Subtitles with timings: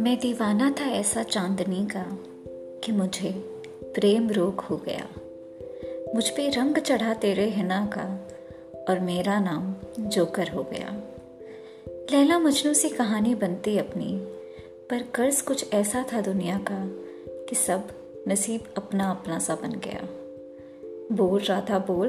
[0.00, 2.18] मैं दीवाना था ऐसा चांदनी का
[2.84, 3.32] कि मुझे
[3.94, 5.08] प्रेम रोग हो गया।
[6.14, 8.28] मुझ पे रंग चढ़ा तेरे हिना का
[8.88, 11.02] और मेरा नाम जोकर हो गया।
[11.88, 14.18] लैला मजनू सी कहानी बनती अपनी,
[14.90, 16.88] पर कर्ज कुछ ऐसा था दुनिया का
[17.44, 17.88] कि सब
[18.28, 20.08] नसीब अपना अपना सा बन गया।
[21.16, 22.08] बोल रहा था बोल,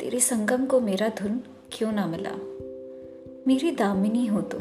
[0.00, 1.40] तेरे संगम को मेरा धुन
[1.72, 2.32] क्यों ना मिला?
[3.46, 4.60] मेरी दामिनी हो तुम,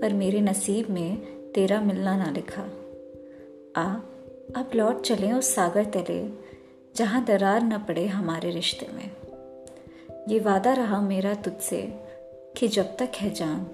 [0.00, 1.16] पर मेरे नसीब में
[1.52, 2.62] तेरा मिलना ना लिखा।
[3.76, 3.94] आ,
[4.56, 6.30] अब लौट चले उस सागर तले
[6.96, 9.10] जहाँ दरार न पड़े हमारे रिश्ते में।
[10.28, 12.00] ये वादा रहा मेरा तुझसे
[12.56, 13.66] कि जब तक है जान,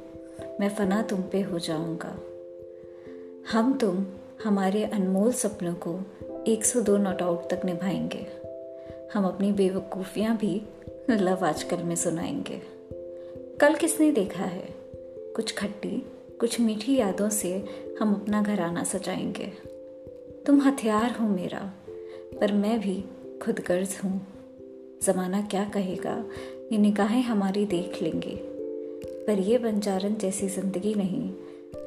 [0.60, 2.19] मैं फना तुम पे हो जाऊँगा।
[3.52, 4.07] हम तुम,
[4.45, 6.01] हमारे अनमोल सपनों को
[6.46, 8.48] 102 नॉट आउट तक निभाएँगे।
[9.15, 10.62] हम अपनी बेवकूफ़ियाँ भी
[11.11, 12.62] लव आजकल में सुनाएँगे।
[13.61, 14.69] कल किसने देखा है?
[15.37, 16.07] कुछ खट्टी,
[16.41, 17.65] कुछ मीठी यादों से
[18.01, 19.52] हम अपना घर आना सजाएँगे।
[20.47, 21.74] तुम हथियार हो मेरा,
[22.41, 23.05] पर मैं भी
[23.43, 24.27] खुद गर्ज हूँ।
[25.02, 26.25] ज़माना क्या कहेगा?
[26.73, 28.41] ये निगाहें हमारी देख लेंगे।
[29.27, 31.35] पर ये बंजारन जैसी ज़िंदगी नहीं,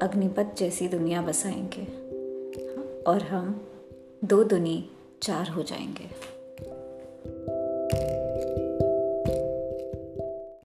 [0.02, 2.12] अग्निपथ जैसी दुनिया बसाएँगे।
[3.02, 3.68] और हम
[4.24, 4.90] दो दुनी
[5.22, 6.31] चार हो जाएँगे।